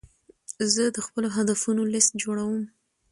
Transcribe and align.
زه 0.73 0.83
د 0.95 0.97
خپلو 1.07 1.27
هدفونو 1.37 1.81
لیست 1.93 2.11
جوړوم. 2.23 2.63